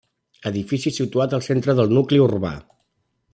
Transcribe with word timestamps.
Edifici 0.49 0.93
situat 0.95 1.35
al 1.39 1.43
centre 1.49 1.75
del 1.81 1.93
nucli 1.99 2.21
urbà. 2.29 2.55